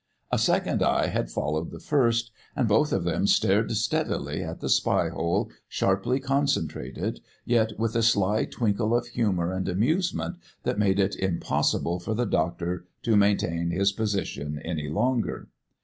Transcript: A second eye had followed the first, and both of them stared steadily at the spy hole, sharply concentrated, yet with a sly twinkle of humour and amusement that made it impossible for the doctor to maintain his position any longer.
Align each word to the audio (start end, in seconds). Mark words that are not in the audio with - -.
A 0.31 0.39
second 0.39 0.81
eye 0.81 1.09
had 1.09 1.29
followed 1.29 1.69
the 1.69 1.79
first, 1.79 2.31
and 2.55 2.67
both 2.67 2.91
of 2.91 3.03
them 3.03 3.27
stared 3.27 3.71
steadily 3.73 4.41
at 4.43 4.59
the 4.59 4.67
spy 4.67 5.09
hole, 5.09 5.51
sharply 5.67 6.19
concentrated, 6.19 7.19
yet 7.45 7.73
with 7.77 7.95
a 7.95 8.01
sly 8.01 8.45
twinkle 8.45 8.95
of 8.97 9.05
humour 9.09 9.51
and 9.51 9.69
amusement 9.69 10.37
that 10.63 10.79
made 10.79 10.99
it 10.99 11.15
impossible 11.17 11.99
for 11.99 12.15
the 12.15 12.25
doctor 12.25 12.87
to 13.03 13.15
maintain 13.15 13.69
his 13.69 13.91
position 13.91 14.59
any 14.65 14.89
longer. 14.89 15.49